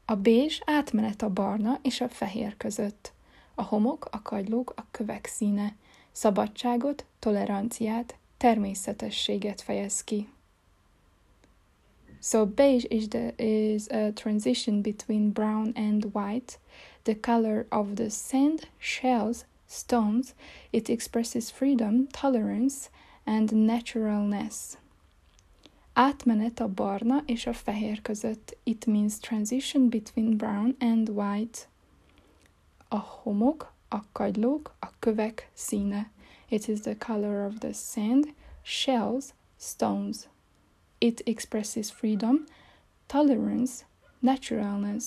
A 0.06 0.16
beige 0.16 0.56
átmenet 0.66 1.22
a 1.22 1.30
barna 1.30 1.80
és 1.82 2.02
a 2.02 2.10
fehér 2.10 2.58
között. 2.58 3.14
A 3.54 3.64
homok, 3.64 4.08
a 4.12 4.22
kagylók, 4.22 4.74
a 4.76 4.86
kövek 4.92 5.26
színe. 5.26 5.76
Szabadságot, 6.16 7.06
toleranciát, 7.20 8.16
természetességet 8.38 9.62
fejez 9.62 10.04
ki. 10.04 10.30
So 12.22 12.46
beige 12.46 12.88
is 12.90 13.08
the 13.08 13.34
is 13.38 13.88
a 13.88 14.12
transition 14.14 14.82
between 14.82 15.32
brown 15.32 15.72
and 15.76 16.06
white. 16.14 16.60
The 17.04 17.20
color 17.20 17.66
of 17.70 17.88
the 17.94 18.10
sand, 18.10 18.68
shells, 18.78 19.46
stones. 19.66 20.34
It 20.70 20.90
expresses 20.90 21.52
freedom, 21.52 22.08
tolerance, 22.08 22.90
and 23.24 23.52
naturalness. 23.52 24.78
Átmenet 25.94 26.60
a 26.60 26.68
barna 26.68 27.24
és 27.26 27.46
a 27.46 27.54
fehér 27.54 28.02
között. 28.02 28.58
It 28.64 28.86
means 28.86 29.20
transition 29.20 29.90
between 29.90 30.38
brown 30.38 30.76
and 30.80 31.10
white. 31.10 31.68
A 32.88 32.98
homok, 32.98 33.74
a 33.90 34.12
kagylók, 34.12 34.76
a 34.80 34.88
kövek 35.00 35.50
színe. 35.54 36.12
It 36.50 36.68
is 36.68 36.80
the 36.80 36.98
color 36.98 37.46
of 37.46 37.54
the 37.58 37.74
sand, 37.74 38.34
shells, 38.64 39.26
stones. 39.60 40.28
It 40.98 41.22
expresses 41.26 41.92
freedom, 41.92 42.44
tolerance, 43.06 43.86
naturalness, 44.20 45.04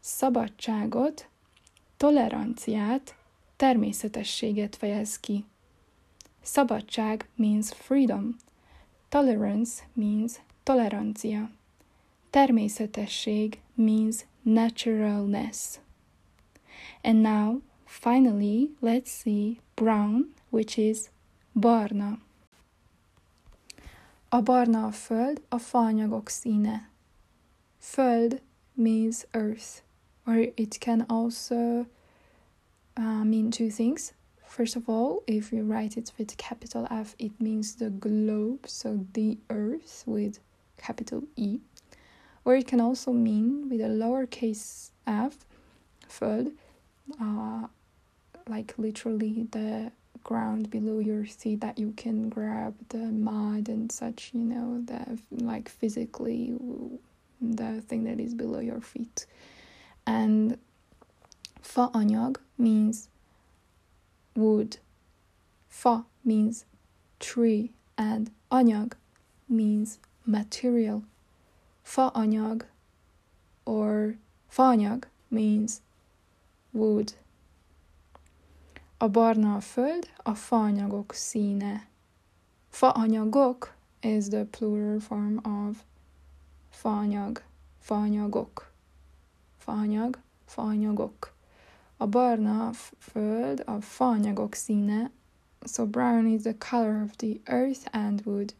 szabadságot, 0.00 1.28
toleranciát, 1.96 3.14
természetességet 3.56 4.76
fejez 4.76 5.20
ki. 5.20 5.44
Szabadság 6.42 7.28
means 7.34 7.72
freedom. 7.72 8.36
Tolerance 9.08 9.82
means 9.92 10.32
tolerancia. 10.62 11.50
Természetesség 12.30 13.60
means 13.74 14.24
naturalness. 14.42 15.78
And 17.04 17.22
now, 17.22 17.62
finally, 17.86 18.70
let's 18.80 19.10
see 19.10 19.60
brown, 19.76 20.30
which 20.50 20.78
is 20.78 21.10
barna. 21.56 22.18
A 24.30 24.42
barna 24.42 24.88
a 24.88 24.92
föld, 24.92 25.38
a 25.50 25.58
faanyagok 25.58 26.28
színe. 26.28 26.86
Föld 27.80 28.40
means 28.76 29.24
earth, 29.34 29.82
or 30.26 30.48
it 30.56 30.78
can 30.80 31.06
also 31.08 31.86
uh, 32.96 33.24
mean 33.24 33.50
two 33.50 33.70
things. 33.70 34.12
First 34.44 34.76
of 34.76 34.88
all, 34.88 35.22
if 35.26 35.52
you 35.52 35.62
write 35.62 35.96
it 35.96 36.12
with 36.18 36.36
capital 36.36 36.86
F, 36.90 37.14
it 37.18 37.40
means 37.40 37.76
the 37.76 37.90
globe, 37.90 38.66
so 38.66 39.06
the 39.12 39.38
earth 39.50 40.04
with 40.06 40.40
capital 40.76 41.22
E. 41.36 41.60
Or 42.44 42.54
it 42.54 42.66
can 42.66 42.80
also 42.80 43.12
mean 43.12 43.68
with 43.68 43.80
a 43.80 43.88
lowercase 43.88 44.90
f, 45.06 45.44
föld, 46.08 46.52
uh, 47.20 47.66
like 48.48 48.74
literally 48.78 49.46
the 49.50 49.92
ground 50.24 50.70
below 50.70 50.98
your 50.98 51.24
feet 51.24 51.60
that 51.60 51.78
you 51.78 51.92
can 51.96 52.28
grab 52.28 52.74
the 52.90 52.98
mud 52.98 53.68
and 53.68 53.90
such, 53.90 54.30
you 54.34 54.40
know, 54.40 54.82
the 54.84 55.18
like 55.30 55.68
physically 55.68 56.54
the 57.40 57.80
thing 57.82 58.04
that 58.04 58.20
is 58.20 58.34
below 58.34 58.58
your 58.58 58.80
feet. 58.80 59.26
And 60.06 60.58
faanyag 61.62 62.36
means 62.56 63.08
wood. 64.34 64.78
Fa 65.68 66.04
means 66.24 66.64
tree 67.20 67.70
and 67.96 68.30
anyag 68.50 68.92
means 69.48 69.98
material. 70.26 71.04
Faanyag 71.84 72.62
or 73.64 74.16
faanyag 74.52 75.04
means 75.30 75.80
wood. 76.78 77.12
A 78.98 79.08
barna 79.08 79.54
a 79.54 79.60
föld, 79.60 80.10
a 80.22 80.34
faanyagok 80.34 81.12
színe. 81.12 81.88
Faanyagok 82.68 83.74
is 84.00 84.28
the 84.28 84.44
plural 84.44 85.00
form 85.00 85.40
of 85.44 85.84
faanyag, 86.70 87.42
faanyagok. 87.80 88.72
Faanyag, 89.58 90.18
faanyagok. 90.46 91.34
A 91.96 92.06
barna 92.06 92.70
föld, 92.98 93.62
a 93.66 93.80
faanyagok 93.80 94.54
színe, 94.54 95.10
so 95.64 95.86
brown 95.86 96.26
is 96.26 96.42
the 96.42 96.54
color 96.70 97.02
of 97.02 97.16
the 97.16 97.40
earth 97.44 97.86
and 97.90 98.22
wood. 98.24 98.54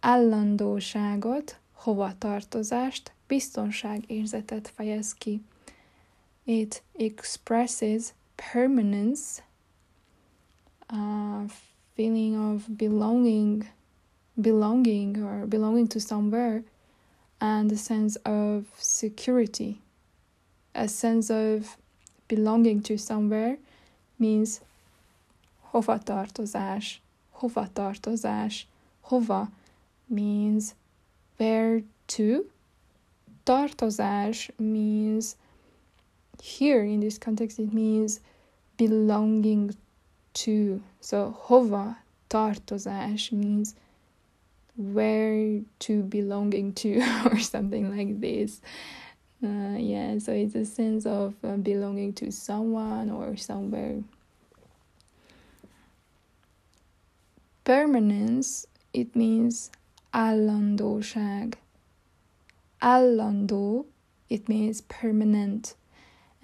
Állandóságot, 0.00 1.58
hovatartozást, 1.72 3.12
biztonságérzetet 3.26 4.68
fejez 4.68 5.14
ki. 5.14 5.42
It 6.46 6.82
expresses 6.94 8.12
permanence, 8.36 9.40
uh, 10.90 11.48
feeling 11.96 12.36
of 12.36 12.76
belonging, 12.76 13.66
belonging 14.38 15.22
or 15.22 15.46
belonging 15.46 15.88
to 15.88 16.00
somewhere, 16.00 16.64
and 17.40 17.72
a 17.72 17.76
sense 17.76 18.16
of 18.24 18.66
security. 18.76 19.80
A 20.74 20.88
sense 20.88 21.30
of 21.30 21.76
belonging 22.28 22.82
to 22.82 22.98
somewhere 22.98 23.56
means 24.18 24.60
hovatartozás, 25.72 26.98
hova 27.32 27.70
tartozás. 27.74 28.64
Hova 29.02 29.50
means 30.08 30.74
where 31.36 31.82
to. 32.06 32.46
Tartozás 33.44 34.50
means 34.58 35.36
here 36.42 36.84
in 36.84 37.00
this 37.00 37.18
context 37.18 37.58
it 37.58 37.72
means 37.72 38.20
belonging 38.76 39.74
to. 40.34 40.82
So 41.00 41.34
hova 41.36 41.98
tartozás 42.28 43.32
means 43.32 43.74
where 44.76 45.60
to 45.78 46.02
belonging 46.02 46.72
to 46.74 47.00
or 47.26 47.38
something 47.38 47.96
like 47.96 48.20
this. 48.20 48.60
Uh, 49.42 49.76
yeah, 49.76 50.18
so 50.18 50.32
it's 50.32 50.54
a 50.54 50.64
sense 50.64 51.04
of 51.04 51.34
uh, 51.44 51.56
belonging 51.56 52.12
to 52.14 52.32
someone 52.32 53.10
or 53.10 53.36
somewhere. 53.36 54.02
Permanence, 57.64 58.66
it 58.92 59.14
means 59.14 59.70
állandóság. 60.12 61.58
Állandó, 62.80 63.84
it 64.28 64.48
means 64.48 64.80
permanent. 64.82 65.74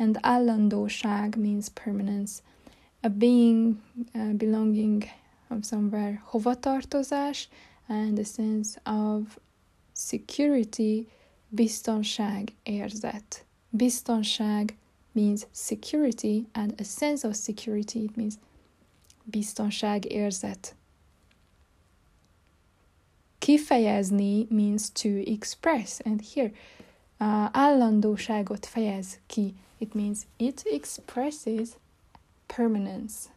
And 0.01 0.19
állandóság 0.21 1.37
means 1.37 1.69
permanence. 1.69 2.33
A 3.03 3.09
being 3.09 3.77
uh, 4.15 4.33
belonging 4.33 5.05
of 5.49 5.65
somewhere, 5.65 6.23
hovatartozás, 6.25 7.49
and 7.87 8.19
a 8.19 8.25
sense 8.25 8.81
of 8.85 9.39
security, 9.93 11.07
biztonság 11.49 12.53
érzet. 12.63 13.45
Biztonság 13.71 14.77
means 15.13 15.47
security, 15.53 16.47
and 16.53 16.73
a 16.81 16.85
sense 16.85 17.29
of 17.29 17.35
security, 17.35 17.99
it 18.03 18.17
means 18.17 18.35
biztonság 19.25 20.13
érzet. 20.13 20.75
Kifejezni 23.39 24.47
means 24.51 24.91
to 24.91 25.09
express, 25.09 25.99
and 25.99 26.21
here 26.35 26.53
uh, 27.19 27.49
állandóságot 27.53 28.67
fejez 28.67 29.19
ki. 29.27 29.55
It 29.81 29.95
means 29.95 30.27
it 30.39 30.65
expresses 30.67 31.77
permanence. 32.49 33.31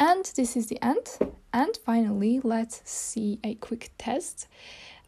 And 0.00 0.24
this 0.34 0.56
is 0.56 0.66
the 0.66 0.82
end. 0.82 1.18
And 1.52 1.76
finally, 1.84 2.40
let's 2.42 2.82
see 2.88 3.38
a 3.44 3.54
quick 3.54 3.92
test. 3.98 4.48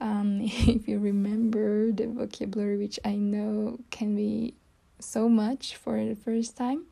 Um, 0.01 0.41
if 0.43 0.87
you 0.87 0.99
remember 0.99 1.91
the 1.91 2.07
vocabulary, 2.07 2.77
which 2.79 3.01
I 3.05 3.17
know 3.17 3.79
can 3.91 4.15
be 4.15 4.55
so 5.01 5.29
much 5.29 5.77
for 5.77 6.05
the 6.05 6.15
first 6.15 6.57
time. 6.57 6.85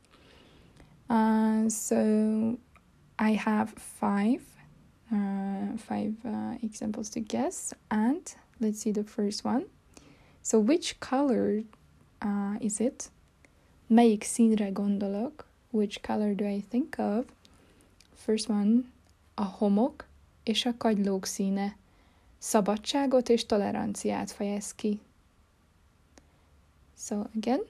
Uh, 1.08 1.68
so 1.68 2.58
I 3.18 3.32
have 3.32 3.70
five 3.70 4.42
uh, 5.12 5.76
five 5.76 6.14
uh, 6.24 6.56
examples 6.62 7.08
to 7.10 7.20
guess, 7.20 7.72
and 7.90 8.34
let's 8.60 8.80
see 8.80 8.90
the 8.90 9.04
first 9.04 9.44
one. 9.44 9.66
So, 10.46 10.60
which 10.60 11.00
color 11.00 11.64
uh, 12.22 12.54
is 12.60 12.78
it? 12.78 13.10
Melyik 13.86 14.22
színre 14.22 14.70
gondolok? 14.72 15.46
Which 15.70 16.00
color 16.00 16.34
do 16.34 16.44
I 16.44 16.64
think 16.68 16.98
of? 16.98 17.24
First 18.14 18.48
one, 18.48 18.92
a 19.34 19.44
homok 19.44 20.06
és 20.42 20.64
a 20.64 20.76
kagylók 20.76 21.24
színe. 21.24 21.76
Szabadságot 22.38 23.28
és 23.28 23.46
toleranciát 23.46 24.30
fejez 24.30 24.74
ki. 24.74 25.00
So 26.96 27.22
again, 27.36 27.62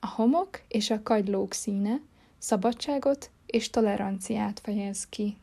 a 0.00 0.06
homok 0.06 0.62
és 0.68 0.90
a 0.90 1.02
kagylók 1.02 1.52
színe 1.52 2.00
szabadságot 2.38 3.30
és 3.46 3.70
toleranciát 3.70 4.60
fejez 4.60 5.08
ki. 5.08 5.36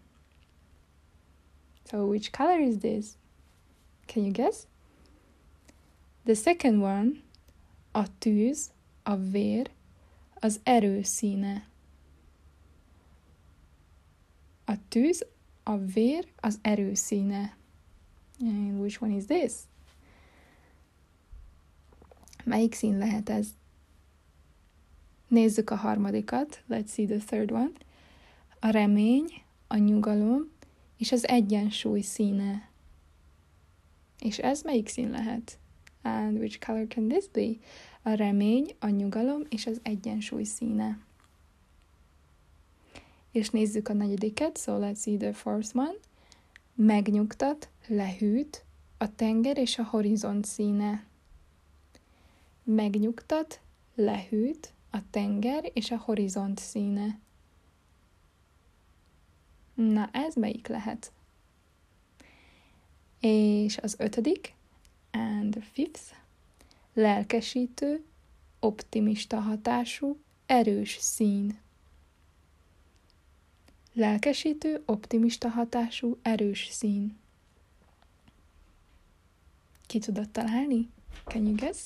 So, 1.89 1.97
which 1.97 2.31
color 2.31 2.59
is 2.59 2.77
this? 2.77 3.05
Can 4.05 4.23
you 4.23 4.31
guess? 4.31 4.57
The 6.23 6.33
second 6.33 6.81
one, 6.81 7.09
a 7.91 8.17
tűz, 8.17 8.71
a 9.03 9.15
vér, 9.15 9.71
az 10.33 10.59
erő 10.63 11.01
színe. 11.01 11.67
A 14.65 14.87
tűz, 14.87 15.25
a 15.63 15.77
vér, 15.77 16.27
az 16.35 16.59
erő 16.61 16.93
színe. 16.93 17.57
And 18.39 18.79
which 18.79 19.03
one 19.03 19.15
is 19.15 19.25
this? 19.25 19.53
Melyik 22.43 22.73
szín 22.73 22.97
lehet 22.97 23.29
ez? 23.29 23.47
Nézzük 25.27 25.69
a 25.69 25.75
harmadikat. 25.75 26.63
Let's 26.69 26.87
see 26.87 27.05
the 27.05 27.17
third 27.17 27.51
one. 27.51 27.71
A 28.59 28.69
remény, 28.69 29.43
a 29.67 29.77
nyugalom, 29.77 30.51
és 30.97 31.11
az 31.11 31.27
egyensúly 31.27 32.01
színe. 32.01 32.69
És 34.19 34.37
ez 34.37 34.61
melyik 34.61 34.87
szín 34.87 35.09
lehet? 35.09 35.58
And 36.01 36.37
which 36.37 36.59
color 36.59 36.87
can 36.87 37.07
this 37.07 37.27
be? 37.27 37.59
A 38.01 38.09
remény, 38.09 38.75
a 38.79 38.87
nyugalom 38.87 39.41
és 39.49 39.65
az 39.65 39.79
egyensúly 39.83 40.43
színe. 40.43 40.99
És 43.31 43.49
nézzük 43.49 43.87
a 43.87 43.93
negyediket, 43.93 44.57
so 44.57 44.79
let's 44.79 44.99
see 45.01 45.17
the 45.17 45.33
first 45.33 45.75
one. 45.75 45.93
Megnyugtat, 46.75 47.69
lehűt, 47.87 48.63
a 48.97 49.15
tenger 49.15 49.57
és 49.57 49.77
a 49.77 49.83
horizont 49.83 50.45
színe. 50.45 51.03
Megnyugtat, 52.63 53.59
lehűt, 53.95 54.73
a 54.89 54.97
tenger 55.09 55.71
és 55.73 55.91
a 55.91 55.97
horizont 55.97 56.59
színe. 56.59 57.19
Na, 59.73 60.09
ez 60.11 60.35
melyik 60.35 60.67
lehet? 60.67 61.11
És 63.19 63.77
az 63.77 63.95
ötödik, 63.97 64.53
and 65.11 65.63
fifth, 65.71 66.13
lelkesítő, 66.93 68.03
optimista 68.59 69.39
hatású, 69.39 70.17
erős 70.45 70.97
szín. 70.99 71.57
Lelkesítő, 73.93 74.81
optimista 74.85 75.49
hatású, 75.49 76.17
erős 76.21 76.67
szín. 76.71 77.17
Ki 79.87 79.99
tudod 79.99 80.29
találni? 80.29 80.89
Can 81.25 81.45
you 81.45 81.55
guess? 81.55 81.77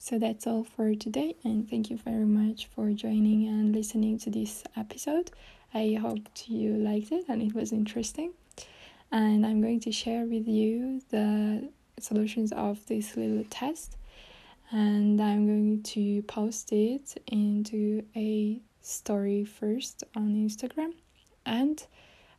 So 0.00 0.18
that's 0.18 0.46
all 0.46 0.64
for 0.64 0.96
today, 0.96 1.36
and 1.44 1.66
thank 1.68 1.88
you 1.88 1.98
very 2.04 2.24
much 2.24 2.66
for 2.74 2.90
joining 2.90 3.48
and 3.48 3.74
listening 3.74 4.20
to 4.20 4.30
this 4.30 4.62
episode. 4.76 5.30
I 5.72 5.94
hoped 5.94 6.48
you 6.48 6.76
liked 6.76 7.10
it 7.10 7.28
and 7.28 7.42
it 7.42 7.54
was 7.54 7.72
interesting. 7.72 8.32
And 9.10 9.44
I'm 9.46 9.60
going 9.60 9.80
to 9.80 9.92
share 9.92 10.24
with 10.24 10.46
you 10.46 11.00
the 11.10 11.68
solutions 12.00 12.52
of 12.52 12.84
this 12.86 13.16
little 13.16 13.44
test. 13.50 13.96
And 14.70 15.20
I'm 15.20 15.46
going 15.46 15.82
to 15.82 16.22
post 16.22 16.72
it 16.72 17.22
into 17.26 18.04
a 18.16 18.60
story 18.80 19.44
first 19.44 20.04
on 20.16 20.34
Instagram. 20.34 20.92
And 21.46 21.84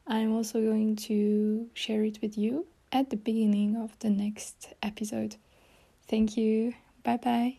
I'm 0.08 0.34
also 0.34 0.62
going 0.62 0.96
to 1.08 1.70
share 1.74 2.04
it 2.04 2.20
with 2.22 2.38
you 2.38 2.66
at 2.92 3.10
the 3.10 3.18
beginning 3.18 3.76
of 3.76 3.98
the 4.00 4.10
next 4.10 4.74
episode. 4.84 5.36
Thank 6.08 6.38
you. 6.38 6.74
Bye 7.04 7.18
bye. 7.18 7.58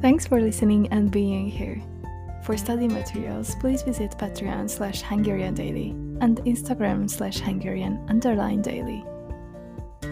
Thanks 0.00 0.26
for 0.26 0.40
listening 0.40 0.88
and 0.88 1.10
being 1.10 1.48
here. 1.48 1.80
For 2.42 2.56
study 2.56 2.88
materials, 2.88 3.54
please 3.60 3.82
visit 3.82 4.10
Patreon 4.18 4.68
slash 4.68 5.00
Hungarian 5.02 5.54
Daily 5.54 5.94
and 6.22 6.38
Instagram 6.44 7.10
slash 7.10 7.38
Hungarian 7.40 8.02
underline 8.08 8.62
daily, 8.62 9.04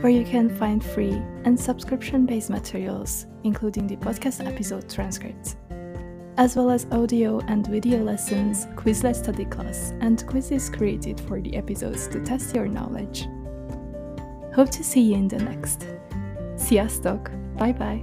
where 0.01 0.11
you 0.11 0.25
can 0.25 0.51
find 0.59 0.85
free 0.85 1.23
and 1.45 1.59
subscription 1.59 2.27
based 2.27 2.51
materials, 2.51 3.27
including 3.45 3.87
the 3.87 3.97
podcast 3.97 4.45
episode 4.45 4.91
transcripts, 4.91 5.57
as 6.37 6.57
well 6.57 6.69
as 6.71 6.87
audio 6.91 7.41
and 7.49 7.67
video 7.67 8.03
lessons, 8.03 8.67
Quizlet 8.77 9.17
study 9.17 9.47
class, 9.47 9.93
and 10.01 10.27
quizzes 10.27 10.69
created 10.69 11.19
for 11.21 11.41
the 11.41 11.57
episodes 11.57 12.09
to 12.09 12.21
test 12.21 12.55
your 12.55 12.67
knowledge. 12.67 13.27
Hope 14.55 14.71
to 14.71 14.85
see 14.85 15.01
you 15.01 15.15
in 15.15 15.29
the 15.29 15.39
next. 15.39 15.87
Sziasztok! 16.57 17.31
Bye 17.57 17.73
bye! 17.73 18.03